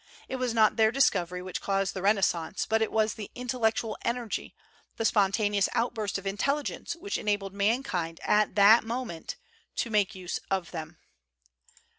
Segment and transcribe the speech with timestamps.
[0.27, 4.55] It was not their discovery which caused the Renaissance; but it was the intellectual energy,
[4.97, 9.35] the spontaneous outburst of intelligence which enabled mankind at that moment
[9.75, 10.97] to make use of them."